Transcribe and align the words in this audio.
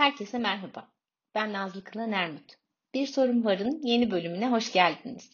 Herkese 0.00 0.38
merhaba. 0.38 0.92
Ben 1.34 1.52
Nazlı 1.52 1.84
Kılan 1.84 2.12
Ermut. 2.12 2.54
Bir 2.94 3.06
Sorum 3.06 3.44
Var'ın 3.44 3.80
yeni 3.82 4.10
bölümüne 4.10 4.50
hoş 4.50 4.72
geldiniz. 4.72 5.30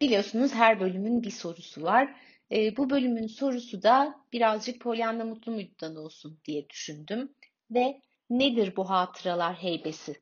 Biliyorsunuz 0.00 0.54
her 0.54 0.80
bölümün 0.80 1.22
bir 1.22 1.30
sorusu 1.30 1.82
var. 1.82 2.20
E, 2.52 2.76
bu 2.76 2.90
bölümün 2.90 3.26
sorusu 3.26 3.82
da 3.82 4.14
birazcık 4.32 4.80
Pollyanna 4.80 5.24
Mutlu 5.24 5.52
Muydu'dan 5.52 5.96
olsun 5.96 6.40
diye 6.44 6.70
düşündüm. 6.70 7.32
Ve 7.70 8.02
nedir 8.30 8.76
bu 8.76 8.90
hatıralar 8.90 9.54
heybesi 9.54 10.20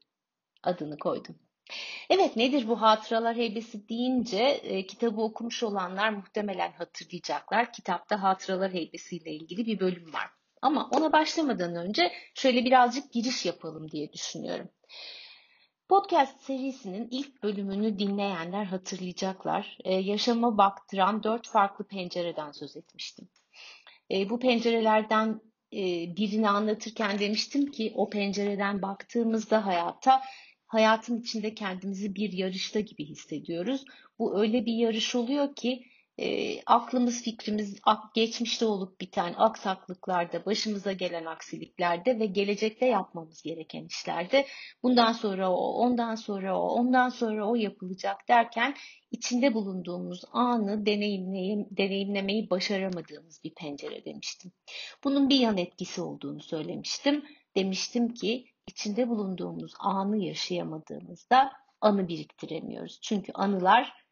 adını 0.63 0.99
koydum. 0.99 1.39
Evet 2.11 2.37
nedir 2.37 2.69
bu 2.69 2.81
hatıralar 2.83 3.37
heybesi 3.37 3.89
deyince 3.89 4.43
e, 4.43 4.87
kitabı 4.87 5.21
okumuş 5.21 5.63
olanlar 5.63 6.11
muhtemelen 6.11 6.73
hatırlayacaklar. 6.73 7.73
Kitapta 7.73 8.23
hatıralar 8.23 8.73
heybesiyle 8.73 9.31
ilgili 9.31 9.67
bir 9.67 9.81
bölüm 9.81 10.13
var. 10.13 10.36
Ama 10.63 10.89
ona 10.93 11.13
başlamadan 11.13 11.77
önce 11.77 12.13
şöyle 12.35 12.65
birazcık 12.65 13.13
giriş 13.13 13.47
yapalım 13.47 13.91
diye 13.91 14.13
düşünüyorum. 14.13 14.69
Podcast 15.89 16.43
serisinin 16.43 17.09
ilk 17.11 17.43
bölümünü 17.43 17.99
dinleyenler 17.99 18.65
hatırlayacaklar. 18.65 19.79
Ee, 19.85 19.95
yaşama 19.95 20.59
baktıran 20.59 21.23
dört 21.23 21.49
farklı 21.49 21.85
pencereden 21.85 22.53
söz 22.53 22.77
etmiştim. 22.77 23.29
Ee, 24.11 24.31
bu 24.31 24.39
pencerelerden 24.39 25.41
e, 25.73 25.83
birini 26.17 26.49
anlatırken 26.49 27.19
demiştim 27.19 27.71
ki 27.71 27.93
o 27.95 28.11
pencereden 28.11 28.83
baktığımızda 28.83 29.67
hayata 29.67 30.23
hayatın 30.67 31.21
içinde 31.21 31.55
kendimizi 31.55 32.15
bir 32.15 32.33
yarışta 32.33 32.81
gibi 32.81 33.05
hissediyoruz. 33.05 33.85
Bu 34.19 34.41
öyle 34.41 34.67
bir 34.67 34.75
yarış 34.75 35.15
oluyor 35.15 35.55
ki 35.55 35.87
e, 36.19 36.61
aklımız 36.67 37.23
fikrimiz 37.23 37.81
geçmişte 38.15 38.65
olup 38.65 39.01
biten 39.01 39.35
aksaklıklarda, 39.37 40.47
başımıza 40.47 40.93
gelen 40.93 41.25
aksiliklerde 41.25 42.19
ve 42.19 42.27
gelecekte 42.27 42.87
yapmamız 42.87 43.43
gereken 43.43 43.85
işlerde 43.85 44.47
bundan 44.83 45.13
sonra 45.13 45.53
o, 45.53 45.57
ondan 45.57 46.15
sonra 46.15 46.61
o, 46.61 46.69
ondan 46.69 47.09
sonra 47.09 47.49
o 47.49 47.55
yapılacak 47.55 48.29
derken 48.29 48.75
içinde 49.11 49.55
bulunduğumuz 49.55 50.25
anı 50.33 50.87
deneyimlemeyi 51.77 52.51
başaramadığımız 52.51 53.45
bir 53.45 53.55
pencere 53.55 54.05
demiştim. 54.05 54.53
Bunun 55.05 55.29
bir 55.29 55.39
yan 55.39 55.57
etkisi 55.57 56.01
olduğunu 56.01 56.41
söylemiştim. 56.41 57.25
Demiştim 57.57 58.15
ki 58.15 58.47
içinde 58.67 59.09
bulunduğumuz 59.09 59.75
anı 59.79 60.25
yaşayamadığımızda 60.25 61.53
anı 61.81 62.09
biriktiremiyoruz. 62.09 62.99
Çünkü 63.03 63.33
anılar 63.33 64.06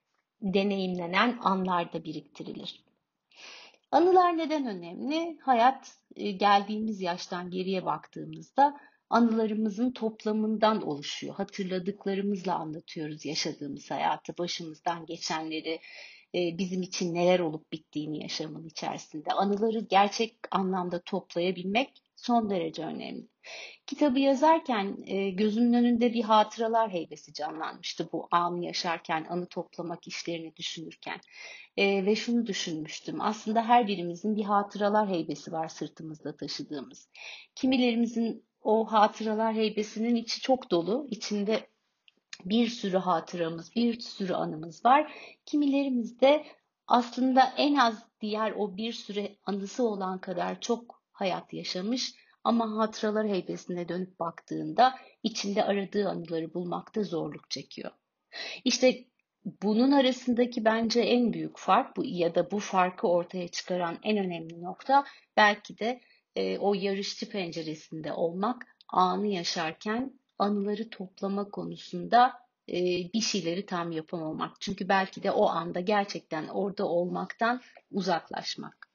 deneyimlenen 0.45 1.39
anlarda 1.43 2.05
biriktirilir. 2.05 2.85
Anılar 3.91 4.39
neden 4.39 4.67
önemli? 4.67 5.39
Hayat 5.43 5.97
e, 6.17 6.31
geldiğimiz 6.31 7.01
yaştan 7.01 7.51
geriye 7.51 7.85
baktığımızda 7.85 8.81
anılarımızın 9.11 9.91
toplamından 9.91 10.83
oluşuyor. 10.83 11.35
Hatırladıklarımızla 11.35 12.55
anlatıyoruz 12.55 13.25
yaşadığımız 13.25 13.91
hayatı, 13.91 14.39
başımızdan 14.39 15.07
geçenleri, 15.07 15.81
e, 16.35 16.59
bizim 16.59 16.83
için 16.83 17.15
neler 17.15 17.41
olup 17.41 17.73
bittiğini 17.73 18.23
yaşamın 18.23 18.67
içerisinde. 18.67 19.31
Anıları 19.31 19.81
gerçek 19.81 20.37
anlamda 20.51 21.03
toplayabilmek 21.03 22.04
son 22.25 22.51
derece 22.51 22.85
önemli. 22.85 23.29
Kitabı 23.87 24.19
yazarken 24.19 24.97
e, 25.07 25.31
gözümün 25.31 25.73
önünde 25.73 26.13
bir 26.13 26.23
hatıralar 26.23 26.91
heybesi 26.91 27.33
canlanmıştı 27.33 28.09
bu 28.13 28.29
anı 28.31 28.65
yaşarken, 28.65 29.27
anı 29.31 29.47
toplamak 29.47 30.07
işlerini 30.07 30.57
düşünürken. 30.57 31.21
E, 31.77 32.07
ve 32.07 32.17
şunu 32.17 32.47
düşünmüştüm. 32.47 33.21
Aslında 33.21 33.69
her 33.69 33.87
birimizin 33.87 34.37
bir 34.37 34.45
hatıralar 34.45 35.09
heybesi 35.09 35.53
var 35.53 35.69
sırtımızda 35.69 36.37
taşıdığımız. 36.37 37.09
Kimilerimizin 37.55 38.45
o 38.63 38.93
hatıralar 38.93 39.55
heybesinin 39.55 40.15
içi 40.15 40.41
çok 40.41 40.71
dolu. 40.71 41.07
İçinde 41.11 41.67
bir 42.45 42.69
sürü 42.69 42.97
hatıramız, 42.97 43.77
bir 43.77 44.01
sürü 44.01 44.35
anımız 44.35 44.85
var. 44.85 45.13
Kimilerimizde 45.47 46.45
aslında 46.87 47.53
en 47.57 47.75
az 47.75 48.07
diğer 48.21 48.53
o 48.57 48.77
bir 48.77 48.93
sürü 48.93 49.29
anısı 49.47 49.89
olan 49.89 50.19
kadar 50.19 50.61
çok 50.61 51.04
hayat 51.15 51.53
yaşamış 51.53 52.15
ama 52.45 52.79
hatıralar 52.79 53.29
heybesine 53.29 53.89
dönüp 53.89 54.21
baktığında 54.21 54.95
içinde 55.23 55.65
aradığı 55.65 56.09
anıları 56.09 56.55
bulmakta 56.55 57.03
zorluk 57.03 57.51
çekiyor. 57.51 57.91
İşte 58.65 59.05
bunun 59.63 59.93
arasındaki 59.93 60.65
bence 60.65 61.01
en 61.01 61.33
büyük 61.33 61.59
fark 61.59 61.97
bu 61.97 62.05
ya 62.05 62.35
da 62.35 62.51
bu 62.51 62.59
farkı 62.59 63.09
ortaya 63.09 63.49
çıkaran 63.49 63.99
en 64.03 64.19
önemli 64.19 64.63
nokta 64.63 65.05
belki 65.37 65.79
de 65.79 66.01
e, 66.37 66.59
o 66.59 66.75
yarışçı 66.75 67.29
penceresinde 67.29 68.13
olmak, 68.13 68.67
anı 68.89 69.27
yaşarken 69.27 70.21
anıları 70.39 70.91
toplama 70.91 71.51
konusunda 71.51 72.33
e, 72.69 72.75
bir 73.15 73.21
şeyleri 73.21 73.67
tam 73.67 73.93
yapamamak. 73.93 74.61
Çünkü 74.61 74.89
belki 74.89 75.23
de 75.23 75.31
o 75.31 75.49
anda 75.49 75.81
gerçekten 75.81 76.49
orada 76.49 76.87
olmaktan 76.87 77.61
uzaklaşmak. 77.91 78.89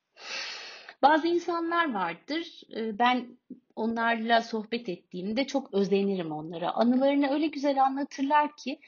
Bazı 1.01 1.27
insanlar 1.27 1.93
vardır. 1.93 2.61
E, 2.75 2.99
ben 2.99 3.37
onlarla 3.75 4.41
sohbet 4.41 4.89
ettiğimde 4.89 5.47
çok 5.47 5.73
özenirim 5.73 6.31
onlara. 6.31 6.71
Anılarını 6.71 7.29
öyle 7.29 7.47
güzel 7.47 7.83
anlatırlar 7.83 8.55
ki 8.57 8.79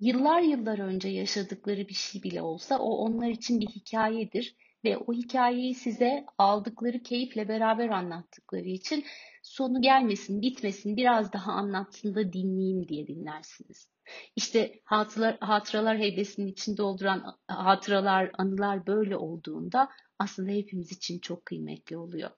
yıllar 0.00 0.40
yıllar 0.40 0.78
önce 0.78 1.08
yaşadıkları 1.08 1.88
bir 1.88 1.94
şey 1.94 2.22
bile 2.22 2.42
olsa 2.42 2.78
o 2.78 2.90
onlar 2.90 3.28
için 3.28 3.60
bir 3.60 3.66
hikayedir 3.66 4.56
ve 4.84 4.98
o 4.98 5.12
hikayeyi 5.12 5.74
size 5.74 6.24
aldıkları 6.38 7.02
keyifle 7.02 7.48
beraber 7.48 7.88
anlattıkları 7.88 8.68
için 8.68 9.04
sonu 9.48 9.82
gelmesin, 9.82 10.42
bitmesin, 10.42 10.96
biraz 10.96 11.32
daha 11.32 11.52
anlatsın 11.52 12.14
da 12.14 12.32
dinleyeyim 12.32 12.88
diye 12.88 13.06
dinlersiniz. 13.06 13.88
İşte 14.36 14.80
hatıralar, 14.84 15.38
hatıralar 15.40 15.98
heybesinin 15.98 16.46
içinde 16.46 16.76
dolduran 16.76 17.36
hatıralar, 17.48 18.30
anılar 18.38 18.86
böyle 18.86 19.16
olduğunda 19.16 19.88
aslında 20.18 20.50
hepimiz 20.50 20.92
için 20.92 21.18
çok 21.18 21.46
kıymetli 21.46 21.96
oluyor. 21.96 22.30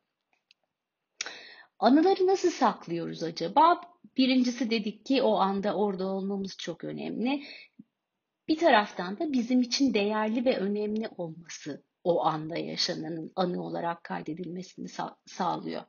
Anıları 1.79 2.27
nasıl 2.27 2.51
saklıyoruz 2.51 3.23
acaba? 3.23 3.81
Birincisi 4.17 4.71
dedik 4.71 5.07
ki 5.07 5.23
o 5.23 5.35
anda 5.35 5.75
orada 5.75 6.07
olmamız 6.07 6.57
çok 6.57 6.85
önemli. 6.85 7.43
Bir 8.49 8.59
taraftan 8.59 9.19
da 9.19 9.33
bizim 9.33 9.61
için 9.61 9.95
değerli 9.95 10.45
ve 10.45 10.57
önemli 10.57 11.09
olması 11.17 11.85
o 12.05 12.25
anda 12.25 12.57
yaşananın 12.59 13.33
anı 13.37 13.63
olarak 13.63 14.05
kaydedilmesini 14.05 14.87
sa- 14.87 15.17
sağlıyor. 15.27 15.83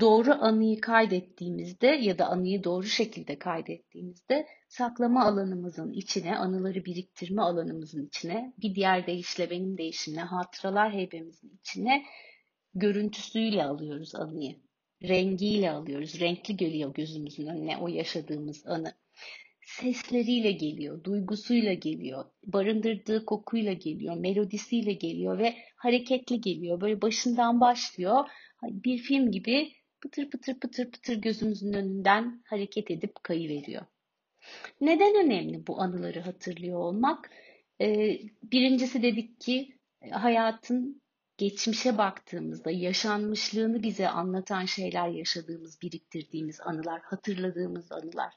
Doğru 0.00 0.32
anıyı 0.32 0.80
kaydettiğimizde 0.80 1.86
ya 1.86 2.18
da 2.18 2.26
anıyı 2.26 2.64
doğru 2.64 2.86
şekilde 2.86 3.38
kaydettiğimizde 3.38 4.46
saklama 4.68 5.24
alanımızın 5.24 5.92
içine, 5.92 6.36
anıları 6.36 6.84
biriktirme 6.84 7.42
alanımızın 7.42 8.06
içine, 8.06 8.54
bir 8.62 8.74
diğer 8.74 9.06
deyişle 9.06 9.50
benim 9.50 9.78
deyişimle 9.78 10.20
hatıralar 10.20 10.92
heybemizin 10.92 11.58
içine 11.60 12.04
görüntüsüyle 12.74 13.64
alıyoruz 13.64 14.14
anıyı. 14.14 14.56
Rengiyle 15.02 15.70
alıyoruz. 15.70 16.20
Renkli 16.20 16.56
geliyor 16.56 16.94
gözümüzün 16.94 17.46
önüne 17.46 17.76
o 17.76 17.88
yaşadığımız 17.88 18.66
anı. 18.66 18.94
Sesleriyle 19.66 20.52
geliyor, 20.52 21.04
duygusuyla 21.04 21.72
geliyor, 21.72 22.24
barındırdığı 22.44 23.24
kokuyla 23.24 23.72
geliyor, 23.72 24.16
melodisiyle 24.16 24.92
geliyor 24.92 25.38
ve 25.38 25.56
hareketli 25.76 26.40
geliyor. 26.40 26.80
Böyle 26.80 27.02
başından 27.02 27.60
başlıyor. 27.60 28.24
Bir 28.62 28.98
film 28.98 29.30
gibi 29.30 29.72
pıtır 30.00 30.30
pıtır 30.30 30.60
pıtır 30.60 30.90
pıtır 30.90 31.16
gözümüzün 31.16 31.72
önünden 31.72 32.42
hareket 32.46 32.90
edip 32.90 33.24
kayıveriyor. 33.24 33.82
Neden 34.80 35.24
önemli 35.24 35.66
bu 35.66 35.80
anıları 35.80 36.20
hatırlıyor 36.20 36.78
olmak? 36.78 37.30
Ee, 37.80 38.18
birincisi 38.42 39.02
dedik 39.02 39.40
ki 39.40 39.78
hayatın 40.10 41.02
geçmişe 41.38 41.98
baktığımızda 41.98 42.70
yaşanmışlığını 42.70 43.82
bize 43.82 44.08
anlatan 44.08 44.64
şeyler 44.64 45.08
yaşadığımız, 45.08 45.82
biriktirdiğimiz 45.82 46.60
anılar, 46.60 47.00
hatırladığımız 47.02 47.92
anılar. 47.92 48.34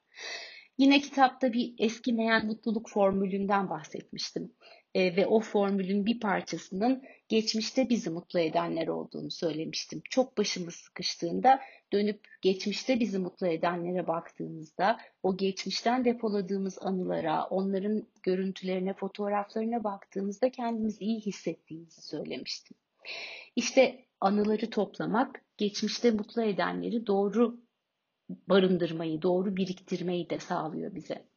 Yine 0.77 0.99
kitapta 0.99 1.53
bir 1.53 1.73
eskimeyen 1.77 2.45
mutluluk 2.45 2.89
formülünden 2.89 3.69
bahsetmiştim. 3.69 4.53
E, 4.95 5.15
ve 5.15 5.27
o 5.27 5.39
formülün 5.39 6.05
bir 6.05 6.19
parçasının 6.19 7.03
geçmişte 7.27 7.89
bizi 7.89 8.09
mutlu 8.09 8.39
edenler 8.39 8.87
olduğunu 8.87 9.31
söylemiştim. 9.31 10.01
Çok 10.09 10.37
başımız 10.37 10.75
sıkıştığında 10.75 11.59
dönüp 11.93 12.27
geçmişte 12.41 12.99
bizi 12.99 13.19
mutlu 13.19 13.47
edenlere 13.47 14.07
baktığımızda 14.07 14.97
o 15.23 15.37
geçmişten 15.37 16.05
depoladığımız 16.05 16.77
anılara, 16.81 17.45
onların 17.45 18.07
görüntülerine, 18.23 18.93
fotoğraflarına 18.93 19.83
baktığımızda 19.83 20.51
kendimizi 20.51 21.03
iyi 21.03 21.19
hissettiğimizi 21.21 22.01
söylemiştim. 22.01 22.77
İşte 23.55 24.05
anıları 24.21 24.69
toplamak, 24.69 25.41
geçmişte 25.57 26.11
mutlu 26.11 26.43
edenleri 26.43 27.07
doğru 27.07 27.59
barındırmayı, 28.29 29.21
doğru 29.21 29.55
biriktirmeyi 29.55 30.29
de 30.29 30.39
sağlıyor 30.39 30.95
bize. 30.95 31.28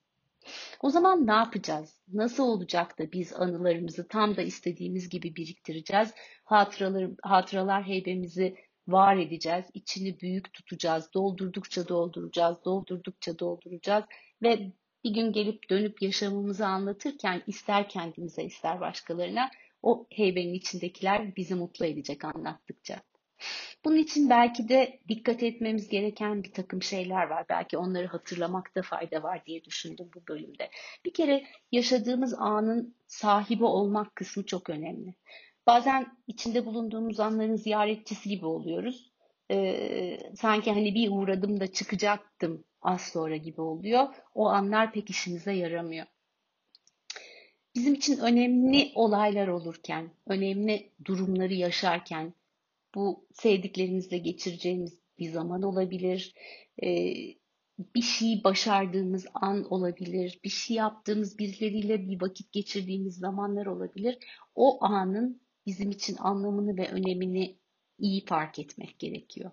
O 0.81 0.91
zaman 0.91 1.27
ne 1.27 1.33
yapacağız? 1.33 2.01
Nasıl 2.13 2.43
olacak 2.45 2.99
da 2.99 3.13
biz 3.13 3.33
anılarımızı 3.33 4.09
tam 4.09 4.37
da 4.37 4.43
istediğimiz 4.43 5.09
gibi 5.09 5.37
biriktireceğiz? 5.37 6.15
Hatıralar, 6.45 7.11
hatıralar 7.23 7.85
heybemizi 7.85 8.57
var 8.89 9.17
edeceğiz. 9.17 9.65
İçini 9.75 10.21
büyük 10.21 10.53
tutacağız. 10.53 11.11
Doldurdukça 11.15 11.89
dolduracağız. 11.89 12.57
Doldurdukça 12.65 13.39
dolduracağız. 13.39 14.05
Ve 14.43 14.73
bir 15.05 15.15
gün 15.15 15.33
gelip 15.33 15.71
dönüp 15.71 16.03
yaşamımızı 16.03 16.67
anlatırken 16.67 17.43
ister 17.47 17.89
kendimize 17.89 18.45
ister 18.45 18.81
başkalarına 18.81 19.51
o 19.83 20.07
heybenin 20.11 20.55
içindekiler 20.55 21.37
bizi 21.37 21.55
mutlu 21.55 21.87
edecek 21.87 22.25
anlattıkça. 22.25 23.03
Bunun 23.85 23.97
için 23.97 24.31
belki 24.31 24.69
de 24.69 25.01
dikkat 25.09 25.43
etmemiz 25.43 25.89
gereken 25.89 26.43
bir 26.43 26.53
takım 26.53 26.83
şeyler 26.83 27.27
var. 27.27 27.47
Belki 27.49 27.79
onları 27.79 28.07
hatırlamakta 28.07 28.83
fayda 28.83 29.23
var 29.23 29.43
diye 29.47 29.65
düşündüm 29.65 30.11
bu 30.15 30.27
bölümde. 30.29 30.71
Bir 31.05 31.13
kere 31.13 31.45
yaşadığımız 31.73 32.35
anın 32.35 32.95
sahibi 33.07 33.65
olmak 33.65 34.17
kısmı 34.17 34.47
çok 34.47 34.71
önemli. 34.71 35.15
Bazen 35.67 36.07
içinde 36.27 36.67
bulunduğumuz 36.67 37.21
anların 37.21 37.57
ziyaretçisi 37.57 38.29
gibi 38.29 38.47
oluyoruz. 38.47 39.13
Ee, 39.51 40.19
sanki 40.37 40.71
hani 40.73 40.95
bir 40.95 41.11
uğradım 41.11 41.61
da 41.61 41.67
çıkacaktım 41.67 42.65
az 42.83 43.01
sonra 43.01 43.37
gibi 43.37 43.61
oluyor. 43.61 44.09
O 44.35 44.47
anlar 44.47 44.93
pek 44.93 45.11
işimize 45.11 45.53
yaramıyor. 45.53 46.07
Bizim 47.75 47.95
için 47.95 48.19
önemli 48.19 48.93
olaylar 48.95 49.49
olurken, 49.49 50.11
önemli 50.27 50.91
durumları 51.05 51.55
yaşarken, 51.55 52.35
bu 52.95 53.27
sevdiklerimizle 53.33 54.19
geçireceğimiz 54.19 55.01
bir 55.19 55.31
zaman 55.31 55.63
olabilir. 55.63 56.35
Ee, 56.83 57.15
bir 57.95 58.03
şey 58.03 58.45
başardığımız 58.45 59.27
an 59.35 59.73
olabilir. 59.73 60.41
Bir 60.45 60.49
şey 60.49 60.77
yaptığımız 60.77 61.39
birileriyle 61.39 62.09
bir 62.09 62.21
vakit 62.21 62.53
geçirdiğimiz 62.53 63.17
zamanlar 63.17 63.67
olabilir. 63.67 64.19
O 64.55 64.85
anın 64.85 65.43
bizim 65.67 65.91
için 65.91 66.17
anlamını 66.19 66.77
ve 66.77 66.89
önemini 66.89 67.59
iyi 67.99 68.25
fark 68.25 68.59
etmek 68.59 68.99
gerekiyor. 68.99 69.51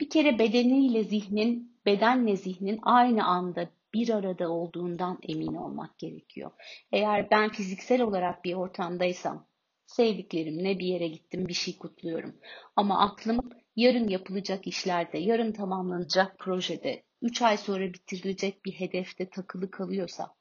Bir 0.00 0.10
kere 0.10 0.38
bedeniyle 0.38 1.04
zihnin, 1.04 1.78
bedenle 1.86 2.36
zihnin 2.36 2.78
aynı 2.82 3.24
anda 3.24 3.70
bir 3.94 4.08
arada 4.08 4.50
olduğundan 4.50 5.18
emin 5.28 5.54
olmak 5.54 5.98
gerekiyor. 5.98 6.50
Eğer 6.92 7.30
ben 7.30 7.50
fiziksel 7.50 8.02
olarak 8.02 8.44
bir 8.44 8.54
ortamdaysam, 8.54 9.46
sevdiklerimle 9.86 10.78
bir 10.78 10.86
yere 10.86 11.08
gittim, 11.08 11.48
bir 11.48 11.54
şey 11.54 11.78
kutluyorum. 11.78 12.40
Ama 12.76 13.00
aklım 13.00 13.50
yarın 13.76 14.08
yapılacak 14.08 14.66
işlerde, 14.66 15.18
yarın 15.18 15.52
tamamlanacak 15.52 16.38
projede, 16.38 17.02
3 17.22 17.42
ay 17.42 17.56
sonra 17.56 17.92
bitirilecek 17.92 18.64
bir 18.64 18.72
hedefte 18.72 19.30
takılı 19.30 19.70
kalıyorsa 19.70 20.34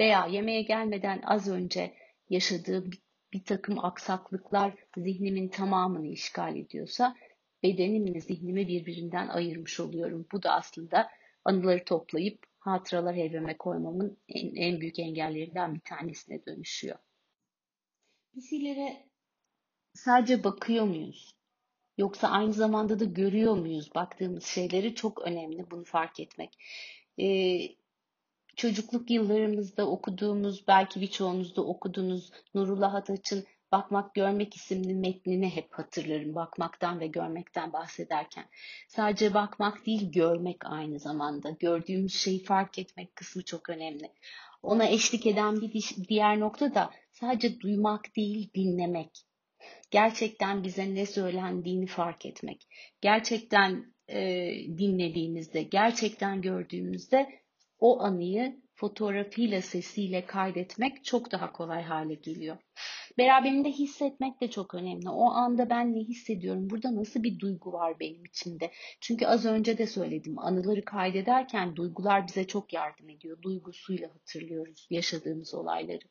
veya 0.00 0.26
yemeğe 0.26 0.62
gelmeden 0.62 1.22
az 1.24 1.48
önce 1.48 1.94
yaşadığım 2.30 2.92
bir, 2.92 3.02
bir 3.32 3.44
takım 3.44 3.84
aksaklıklar 3.84 4.74
zihnimin 4.96 5.48
tamamını 5.48 6.06
işgal 6.06 6.56
ediyorsa 6.56 7.16
bedenimle 7.62 8.20
zihnimi 8.20 8.68
birbirinden 8.68 9.28
ayırmış 9.28 9.80
oluyorum. 9.80 10.26
Bu 10.32 10.42
da 10.42 10.52
aslında 10.52 11.10
anıları 11.44 11.84
toplayıp 11.84 12.38
hatıralar 12.58 13.14
evime 13.14 13.56
koymamın 13.56 14.18
en, 14.28 14.54
en 14.54 14.80
büyük 14.80 14.98
engellerinden 14.98 15.74
bir 15.74 15.80
tanesine 15.80 16.46
dönüşüyor. 16.46 16.96
Bir 18.36 18.42
şeylere 18.42 19.08
sadece 19.94 20.44
bakıyor 20.44 20.84
muyuz? 20.84 21.34
Yoksa 21.98 22.28
aynı 22.28 22.52
zamanda 22.52 23.00
da 23.00 23.04
görüyor 23.04 23.56
muyuz? 23.56 23.94
Baktığımız 23.94 24.44
şeyleri 24.44 24.94
çok 24.94 25.22
önemli 25.22 25.70
bunu 25.70 25.84
fark 25.84 26.20
etmek. 26.20 26.58
Ee, 27.20 27.58
çocukluk 28.56 29.10
yıllarımızda 29.10 29.88
okuduğumuz, 29.88 30.68
belki 30.68 31.00
birçoğunuz 31.00 31.56
da 31.56 31.62
okuduğunuz 31.62 32.30
Nurullah 32.54 32.94
Ataç'ın 32.94 33.44
Bakmak 33.72 34.14
Görmek 34.14 34.56
isimli 34.56 34.94
metnini 34.94 35.48
hep 35.56 35.72
hatırlarım 35.72 36.34
bakmaktan 36.34 37.00
ve 37.00 37.06
görmekten 37.06 37.72
bahsederken. 37.72 38.44
Sadece 38.88 39.34
bakmak 39.34 39.86
değil 39.86 40.12
görmek 40.12 40.56
aynı 40.64 40.98
zamanda. 40.98 41.50
Gördüğümüz 41.50 42.14
şeyi 42.14 42.42
fark 42.42 42.78
etmek 42.78 43.16
kısmı 43.16 43.44
çok 43.44 43.70
önemli. 43.70 44.10
Ona 44.62 44.88
eşlik 44.88 45.26
eden 45.26 45.60
bir 45.60 45.96
diğer 46.08 46.40
nokta 46.40 46.74
da 46.74 46.90
sadece 47.10 47.60
duymak 47.60 48.16
değil 48.16 48.50
dinlemek. 48.54 49.10
Gerçekten 49.90 50.64
bize 50.64 50.94
ne 50.94 51.06
söylendiğini 51.06 51.86
fark 51.86 52.26
etmek. 52.26 52.66
Gerçekten 53.00 53.94
e, 54.08 54.50
dinlediğimizde, 54.78 55.62
gerçekten 55.62 56.42
gördüğümüzde 56.42 57.28
o 57.78 58.00
anıyı 58.00 58.63
fotoğrafıyla, 58.74 59.62
sesiyle 59.62 60.26
kaydetmek 60.26 61.04
çok 61.04 61.32
daha 61.32 61.52
kolay 61.52 61.82
hale 61.82 62.14
geliyor. 62.14 62.56
Beraberinde 63.18 63.70
hissetmek 63.70 64.40
de 64.40 64.50
çok 64.50 64.74
önemli. 64.74 65.08
O 65.08 65.30
anda 65.30 65.70
ben 65.70 65.94
ne 65.94 66.00
hissediyorum? 66.00 66.70
Burada 66.70 66.96
nasıl 66.96 67.22
bir 67.22 67.38
duygu 67.38 67.72
var 67.72 68.00
benim 68.00 68.24
içimde? 68.24 68.70
Çünkü 69.00 69.26
az 69.26 69.44
önce 69.44 69.78
de 69.78 69.86
söyledim. 69.86 70.38
Anıları 70.38 70.84
kaydederken 70.84 71.76
duygular 71.76 72.26
bize 72.26 72.46
çok 72.46 72.72
yardım 72.72 73.08
ediyor. 73.08 73.42
Duygusuyla 73.42 74.08
hatırlıyoruz 74.14 74.86
yaşadığımız 74.90 75.54
olayları. 75.54 76.04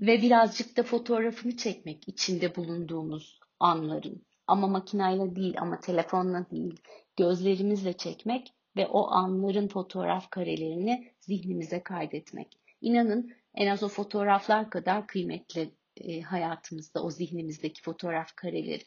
Ve 0.00 0.22
birazcık 0.22 0.76
da 0.76 0.82
fotoğrafını 0.82 1.56
çekmek 1.56 2.08
içinde 2.08 2.56
bulunduğumuz 2.56 3.40
anların. 3.60 4.26
Ama 4.46 4.66
makinayla 4.66 5.36
değil 5.36 5.54
ama 5.60 5.80
telefonla 5.80 6.50
değil. 6.50 6.80
Gözlerimizle 7.16 7.92
çekmek 7.92 8.54
ve 8.76 8.86
o 8.86 9.10
anların 9.10 9.68
fotoğraf 9.68 10.30
karelerini 10.30 11.12
zihnimize 11.20 11.82
kaydetmek. 11.82 12.58
İnanın 12.80 13.32
en 13.54 13.66
az 13.66 13.82
o 13.82 13.88
fotoğraflar 13.88 14.70
kadar 14.70 15.06
kıymetli 15.06 15.74
e, 15.96 16.20
hayatımızda 16.20 17.02
o 17.02 17.10
zihnimizdeki 17.10 17.82
fotoğraf 17.82 18.36
kareleri. 18.36 18.84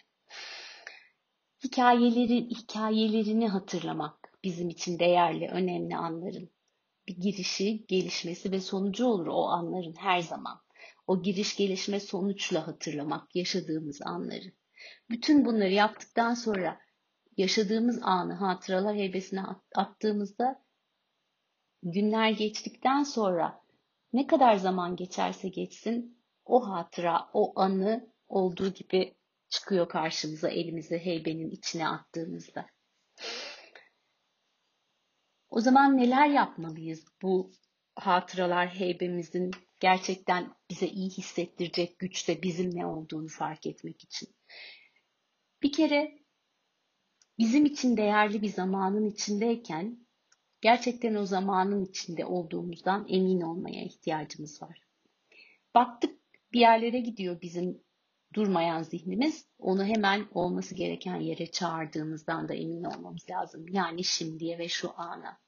Hikayeleri, 1.63 2.49
hikayelerini 2.49 3.47
hatırlamak 3.47 4.37
bizim 4.43 4.69
için 4.69 4.99
değerli, 4.99 5.47
önemli 5.47 5.95
anların. 5.95 6.49
Bir 7.07 7.15
girişi, 7.15 7.85
gelişmesi 7.87 8.51
ve 8.51 8.59
sonucu 8.59 9.05
olur 9.05 9.27
o 9.27 9.47
anların 9.47 9.95
her 9.97 10.19
zaman. 10.19 10.61
O 11.07 11.21
giriş, 11.21 11.55
gelişme, 11.55 11.99
sonuçla 11.99 12.67
hatırlamak 12.67 13.35
yaşadığımız 13.35 14.01
anları. 14.01 14.51
Bütün 15.09 15.45
bunları 15.45 15.73
yaptıktan 15.73 16.33
sonra 16.33 16.79
yaşadığımız 17.37 17.99
anı 18.01 18.33
hatıralar 18.33 18.95
heybesine 18.95 19.41
attığımızda 19.75 20.63
günler 21.83 22.29
geçtikten 22.29 23.03
sonra 23.03 23.61
ne 24.13 24.27
kadar 24.27 24.55
zaman 24.55 24.95
geçerse 24.95 25.49
geçsin 25.49 26.21
o 26.45 26.69
hatıra, 26.69 27.29
o 27.33 27.59
anı 27.59 28.13
olduğu 28.27 28.73
gibi 28.73 29.15
çıkıyor 29.49 29.89
karşımıza 29.89 30.49
elimizi 30.49 30.97
heybenin 30.97 31.49
içine 31.49 31.87
attığımızda. 31.87 32.65
O 35.49 35.61
zaman 35.61 35.97
neler 35.97 36.29
yapmalıyız 36.29 37.05
bu 37.21 37.51
hatıralar 37.95 38.67
heybemizin 38.69 39.51
gerçekten 39.79 40.55
bize 40.69 40.87
iyi 40.87 41.09
hissettirecek 41.09 41.99
güçte 41.99 42.43
bizim 42.43 42.75
ne 42.75 42.85
olduğunu 42.85 43.27
fark 43.27 43.65
etmek 43.65 44.03
için? 44.03 44.35
Bir 45.63 45.71
kere 45.71 46.20
bizim 47.41 47.65
için 47.65 47.97
değerli 47.97 48.41
bir 48.41 48.49
zamanın 48.49 49.05
içindeyken 49.05 49.97
gerçekten 50.61 51.15
o 51.15 51.25
zamanın 51.25 51.85
içinde 51.85 52.25
olduğumuzdan 52.25 53.05
emin 53.09 53.41
olmaya 53.41 53.83
ihtiyacımız 53.83 54.61
var. 54.61 54.81
Baktık 55.75 56.19
bir 56.53 56.59
yerlere 56.59 56.99
gidiyor 56.99 57.41
bizim 57.41 57.81
durmayan 58.33 58.83
zihnimiz. 58.83 59.45
Onu 59.59 59.85
hemen 59.85 60.25
olması 60.31 60.75
gereken 60.75 61.15
yere 61.15 61.51
çağırdığımızdan 61.51 62.49
da 62.49 62.53
emin 62.53 62.83
olmamız 62.83 63.29
lazım. 63.29 63.65
Yani 63.67 64.03
şimdiye 64.03 64.57
ve 64.57 64.67
şu 64.67 64.91
ana. 64.97 65.39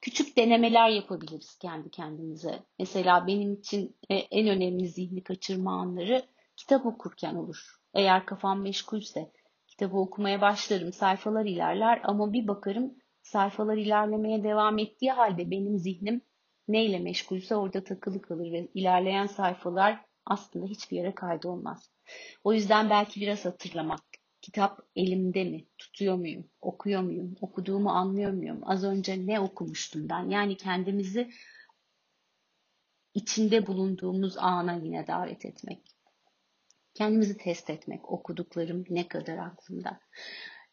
Küçük 0.00 0.36
denemeler 0.36 0.88
yapabiliriz 0.88 1.58
kendi 1.58 1.90
kendimize. 1.90 2.62
Mesela 2.78 3.26
benim 3.26 3.52
için 3.52 3.96
e, 4.10 4.14
en 4.14 4.48
önemli 4.48 4.88
zihni 4.88 5.24
kaçırma 5.24 5.80
anları 5.80 6.26
kitap 6.56 6.86
okurken 6.86 7.34
olur. 7.34 7.80
Eğer 7.94 8.26
kafam 8.26 8.62
meşgulse 8.62 9.32
kitabı 9.78 9.96
okumaya 9.96 10.40
başlarım, 10.40 10.92
sayfalar 10.92 11.44
ilerler 11.44 12.00
ama 12.04 12.32
bir 12.32 12.48
bakarım 12.48 12.94
sayfalar 13.22 13.76
ilerlemeye 13.76 14.44
devam 14.44 14.78
ettiği 14.78 15.12
halde 15.12 15.50
benim 15.50 15.78
zihnim 15.78 16.20
neyle 16.68 16.98
meşgulse 16.98 17.56
orada 17.56 17.84
takılı 17.84 18.22
kalır 18.22 18.52
ve 18.52 18.68
ilerleyen 18.74 19.26
sayfalar 19.26 20.04
aslında 20.26 20.66
hiçbir 20.66 20.96
yere 20.96 21.14
kaydolmaz. 21.14 21.90
O 22.44 22.52
yüzden 22.52 22.90
belki 22.90 23.20
biraz 23.20 23.44
hatırlamak. 23.44 24.00
Kitap 24.40 24.80
elimde 24.96 25.44
mi? 25.44 25.66
Tutuyor 25.78 26.14
muyum? 26.16 26.50
Okuyor 26.60 27.02
muyum? 27.02 27.34
Okuduğumu 27.40 27.90
anlıyor 27.90 28.32
muyum? 28.32 28.60
Az 28.62 28.84
önce 28.84 29.26
ne 29.26 29.40
okumuştum 29.40 30.08
ben? 30.08 30.30
Yani 30.30 30.56
kendimizi 30.56 31.30
içinde 33.14 33.66
bulunduğumuz 33.66 34.38
ana 34.38 34.74
yine 34.74 35.06
davet 35.06 35.44
etmek. 35.46 35.97
Kendimizi 36.98 37.36
test 37.36 37.70
etmek. 37.70 38.12
Okuduklarım 38.12 38.84
ne 38.90 39.08
kadar 39.08 39.38
aklımda. 39.38 40.00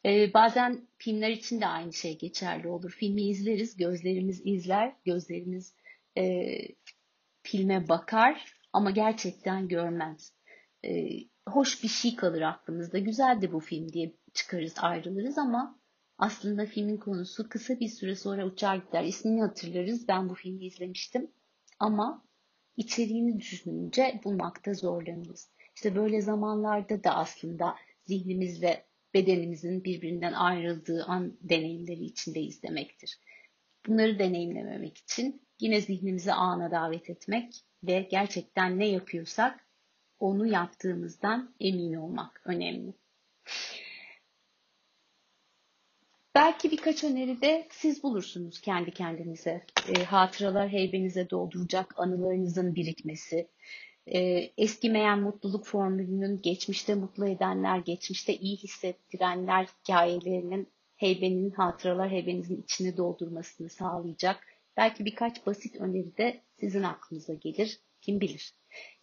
Ee, 0.05 0.33
bazen 0.33 0.87
filmler 0.97 1.29
için 1.29 1.61
de 1.61 1.67
aynı 1.67 1.93
şey 1.93 2.17
geçerli 2.17 2.67
olur. 2.67 2.91
Filmi 2.91 3.21
izleriz, 3.21 3.77
gözlerimiz 3.77 4.41
izler, 4.45 4.95
gözlerimiz 5.05 5.75
e, 6.17 6.55
filme 7.43 7.89
bakar 7.89 8.53
ama 8.73 8.91
gerçekten 8.91 9.67
görmez. 9.67 10.33
E, 10.85 11.09
hoş 11.47 11.83
bir 11.83 11.87
şey 11.87 12.15
kalır 12.15 12.41
aklımızda. 12.41 12.99
Güzeldi 12.99 13.51
bu 13.51 13.59
film 13.59 13.93
diye 13.93 14.15
çıkarız 14.33 14.73
ayrılırız 14.77 15.37
ama 15.37 15.79
aslında 16.17 16.65
filmin 16.65 16.97
konusu 16.97 17.49
kısa 17.49 17.79
bir 17.79 17.89
süre 17.89 18.15
sonra 18.15 18.45
uçar 18.45 18.75
gider. 18.75 19.03
İsmini 19.03 19.41
hatırlarız. 19.41 20.07
Ben 20.07 20.29
bu 20.29 20.35
filmi 20.35 20.65
izlemiştim. 20.65 21.31
Ama 21.79 22.25
içeriğini 22.77 23.39
düşününce 23.39 24.21
bulmakta 24.23 24.73
zorlanırız. 24.73 25.54
İşte 25.75 25.95
böyle 25.95 26.21
zamanlarda 26.21 27.03
da 27.03 27.15
aslında 27.15 27.75
zihnimiz 28.05 28.61
ve 28.61 28.85
bedenimizin 29.13 29.83
birbirinden 29.83 30.33
ayrıldığı 30.33 31.03
an 31.03 31.37
deneyimleri 31.41 32.03
içinde 32.03 32.41
izlemektir. 32.41 33.19
Bunları 33.87 34.19
deneyimlememek 34.19 34.97
için 34.97 35.41
yine 35.59 35.81
zihnimizi 35.81 36.33
ana 36.33 36.71
davet 36.71 37.09
etmek 37.09 37.63
ve 37.83 38.07
gerçekten 38.11 38.79
ne 38.79 38.87
yapıyorsak 38.87 39.65
onu 40.19 40.47
yaptığımızdan 40.47 41.55
emin 41.59 41.93
olmak 41.93 42.41
önemli. 42.45 42.93
Belki 46.35 46.71
birkaç 46.71 47.03
öneri 47.03 47.41
de 47.41 47.67
siz 47.71 48.03
bulursunuz 48.03 48.61
kendi 48.61 48.91
kendinize. 48.91 49.65
E, 49.95 50.03
hatıralar 50.03 50.69
heybenize 50.69 51.29
dolduracak 51.29 51.99
anılarınızın 51.99 52.75
birikmesi, 52.75 53.47
e, 54.07 54.19
eskimeyen 54.57 55.19
mutluluk 55.19 55.65
formülünün 55.65 56.41
geçmişte 56.41 56.95
mutlu 56.95 57.27
edenler, 57.27 57.77
geçmişte 57.77 58.35
iyi 58.35 58.57
hissettirenler 58.57 59.67
hikayelerinin 59.81 60.67
heybenin, 60.95 61.51
hatıralar 61.51 62.09
heybenizin 62.09 62.61
içini 62.61 62.97
doldurmasını 62.97 63.69
sağlayacak. 63.69 64.47
Belki 64.77 65.05
birkaç 65.05 65.45
basit 65.45 65.75
öneri 65.75 66.17
de 66.17 66.41
sizin 66.59 66.83
aklınıza 66.83 67.33
gelir. 67.33 67.79
Kim 68.01 68.21
bilir. 68.21 68.53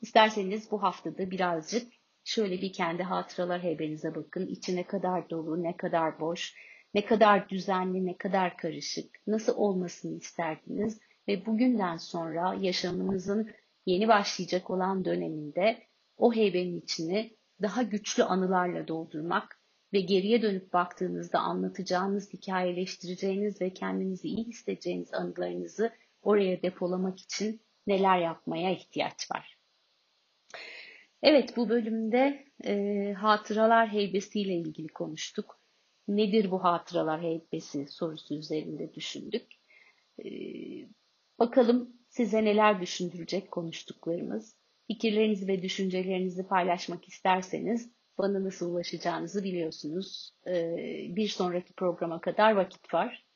İsterseniz 0.01 0.71
bu 0.71 0.83
haftada 0.83 1.31
birazcık 1.31 1.93
şöyle 2.25 2.61
bir 2.61 2.73
kendi 2.73 3.03
hatıralar 3.03 3.63
heybenize 3.63 4.15
bakın. 4.15 4.47
İçi 4.47 4.77
ne 4.77 4.87
kadar 4.87 5.31
dolu, 5.31 5.63
ne 5.63 5.77
kadar 5.77 6.21
boş, 6.21 6.55
ne 6.95 7.05
kadar 7.05 7.49
düzenli, 7.49 8.07
ne 8.07 8.17
kadar 8.17 8.57
karışık, 8.57 9.27
nasıl 9.27 9.57
olmasını 9.57 10.19
isterdiniz 10.19 11.01
ve 11.29 11.47
bugünden 11.47 11.97
sonra 11.97 12.57
yaşamınızın 12.61 13.51
yeni 13.87 14.09
başlayacak 14.09 14.71
olan 14.71 15.05
döneminde 15.05 15.83
o 16.17 16.35
heybenin 16.35 16.81
içini 16.81 17.37
daha 17.63 17.83
güçlü 17.83 18.25
anılarla 18.25 18.89
doldurmak 18.89 19.63
ve 19.93 20.01
geriye 20.01 20.43
dönüp 20.43 20.73
baktığınızda 20.73 21.39
anlatacağınız, 21.39 22.33
hikayeleştireceğiniz 22.33 23.61
ve 23.61 23.75
kendinizi 23.75 24.29
iyi 24.29 24.45
hissedeceğiniz 24.45 25.15
anılarınızı 25.15 25.93
oraya 26.23 26.63
depolamak 26.63 27.21
için 27.21 27.61
neler 27.87 28.19
yapmaya 28.19 28.71
ihtiyaç 28.71 29.31
var. 29.31 29.59
Evet 31.23 31.57
bu 31.57 31.69
bölümde 31.69 32.45
e, 32.65 33.13
hatıralar 33.13 33.89
heybesiyle 33.89 34.55
ilgili 34.55 34.89
konuştuk. 34.89 35.59
Nedir 36.09 36.51
bu 36.51 36.65
hatıralar 36.65 37.23
heybesi 37.23 37.87
sorusu 37.89 38.35
üzerinde 38.35 38.95
düşündük. 38.95 39.47
E, 40.25 40.29
bakalım 41.39 42.02
size 42.13 42.45
neler 42.45 42.81
düşündürecek 42.81 43.51
konuştuklarımız. 43.51 44.57
Fikirlerinizi 44.87 45.49
ve 45.49 45.63
düşüncelerinizi 45.63 46.47
paylaşmak 46.47 47.09
isterseniz 47.09 47.91
bana 48.19 48.45
nasıl 48.45 48.73
ulaşacağınızı 48.75 49.45
biliyorsunuz. 49.45 50.33
E, 50.47 50.77
bir 51.17 51.29
sonraki 51.29 51.73
programa 51.73 52.21
kadar 52.21 52.53
vakit 52.53 52.95
var. 52.95 53.27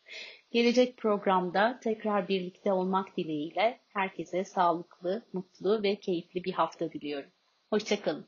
Gelecek 0.50 0.96
programda 0.96 1.80
tekrar 1.82 2.28
birlikte 2.28 2.72
olmak 2.72 3.16
dileğiyle 3.16 3.80
herkese 3.88 4.44
sağlıklı, 4.44 5.26
mutlu 5.32 5.82
ve 5.82 5.96
keyifli 5.96 6.44
bir 6.44 6.52
hafta 6.52 6.92
diliyorum. 6.92 7.30
Hoşçakalın. 7.70 8.26